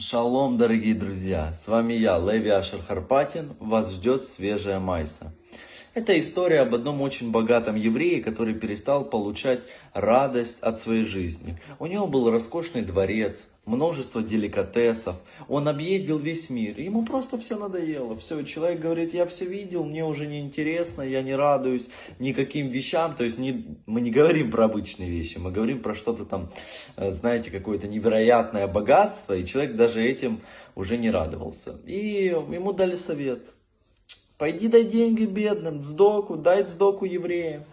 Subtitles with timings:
[0.00, 1.54] Шалом, дорогие друзья!
[1.64, 3.56] С вами я, Леви Ашер Харпатин.
[3.58, 5.34] Вас ждет свежая майса.
[5.98, 11.58] Это история об одном очень богатом еврее, который перестал получать радость от своей жизни.
[11.80, 15.16] У него был роскошный дворец, множество деликатесов.
[15.48, 16.78] Он объездил весь мир.
[16.78, 18.16] Ему просто все надоело.
[18.16, 21.88] Все, человек говорит, я все видел, мне уже не интересно, я не радуюсь
[22.20, 23.16] никаким вещам.
[23.16, 26.50] То есть не, мы не говорим про обычные вещи, мы говорим про что-то там,
[26.96, 29.32] э, знаете, какое-то невероятное богатство.
[29.32, 30.42] И человек даже этим
[30.76, 31.80] уже не радовался.
[31.86, 33.48] И ему дали совет
[34.38, 37.64] Пойди дай деньги бедным, сдоку, дай сдоку евреям.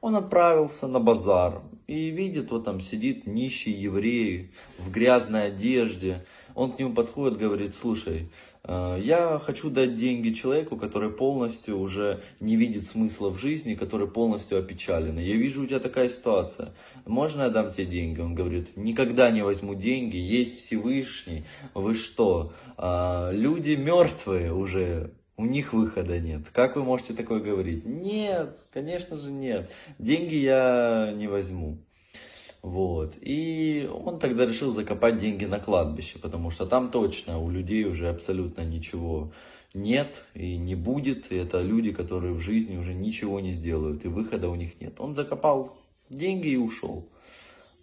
[0.00, 6.26] Он отправился на базар и видит, вот там сидит нищий еврей в грязной одежде.
[6.56, 8.28] Он к нему подходит, говорит, слушай,
[8.64, 14.08] э, я хочу дать деньги человеку, который полностью уже не видит смысла в жизни, который
[14.08, 15.16] полностью опечален.
[15.16, 16.74] Я вижу, у тебя такая ситуация.
[17.06, 18.20] Можно я дам тебе деньги?
[18.20, 21.44] Он говорит, никогда не возьму деньги, есть Всевышний.
[21.74, 26.50] Вы что, э, люди мертвые уже, у них выхода нет.
[26.52, 27.86] Как вы можете такое говорить?
[27.86, 29.70] Нет, конечно же нет.
[29.98, 31.78] Деньги я не возьму.
[32.62, 33.14] Вот.
[33.22, 38.10] И он тогда решил закопать деньги на кладбище, потому что там точно у людей уже
[38.10, 39.32] абсолютно ничего
[39.72, 41.32] нет и не будет.
[41.32, 45.00] И это люди, которые в жизни уже ничего не сделают, и выхода у них нет.
[45.00, 45.78] Он закопал
[46.10, 47.08] деньги и ушел.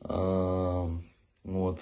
[0.01, 1.79] Вот.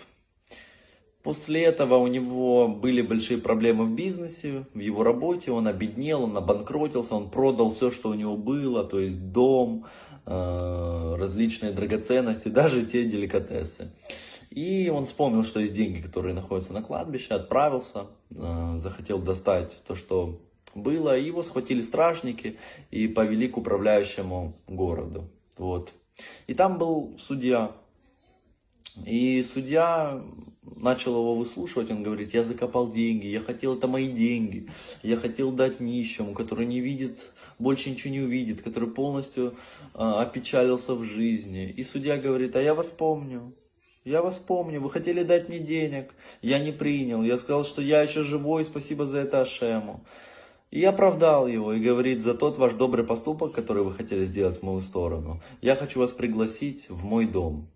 [1.25, 6.37] После этого у него были большие проблемы в бизнесе, в его работе, он обеднел, он
[6.37, 9.87] обанкротился, он продал все, что у него было, то есть дом,
[10.27, 13.91] э, различные драгоценности, даже те деликатесы.
[14.51, 19.95] И он вспомнил, что есть деньги, которые находятся на кладбище, отправился, э, захотел достать то,
[19.95, 20.39] что
[20.75, 22.59] было, и его схватили стражники
[22.91, 25.31] и повели к управляющему городу.
[25.57, 25.91] Вот.
[26.45, 27.71] И там был судья,
[29.03, 30.23] и судья
[30.75, 34.69] начал его выслушивать, он говорит, я закопал деньги, я хотел, это мои деньги,
[35.03, 37.17] я хотел дать нищему, который не видит,
[37.59, 39.55] больше ничего не увидит, который полностью
[39.93, 41.69] э, опечалился в жизни.
[41.69, 43.53] И судья говорит, а я вас помню,
[44.03, 48.01] я вас помню, вы хотели дать мне денег, я не принял, я сказал, что я
[48.01, 50.05] еще живой, спасибо за это Ашему.
[50.71, 54.63] И оправдал его и говорит, за тот ваш добрый поступок, который вы хотели сделать в
[54.63, 57.69] мою сторону, я хочу вас пригласить в мой дом.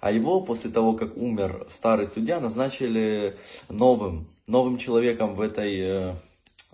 [0.00, 3.36] А его после того, как умер старый судья, назначили
[3.68, 6.14] новым, новым человеком в этой э,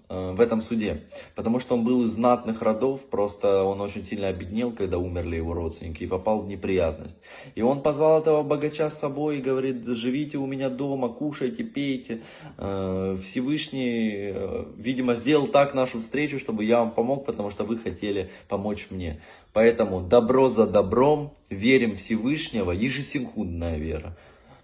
[0.09, 1.05] в этом суде,
[1.35, 5.53] потому что он был из знатных родов, просто он очень сильно обеднел, когда умерли его
[5.53, 7.17] родственники, и попал в неприятность.
[7.55, 12.23] И он позвал этого богача с собой и говорит, живите у меня дома, кушайте, пейте.
[12.57, 17.79] Э, Всевышний, э, видимо, сделал так нашу встречу, чтобы я вам помог, потому что вы
[17.79, 19.21] хотели помочь мне.
[19.53, 24.17] Поэтому добро за добром, верим Всевышнего, ежесекундная вера.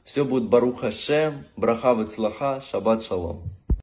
[0.05, 3.43] Все будет Баруха Шем, Браха Вецлаха, Шаббат Шалом.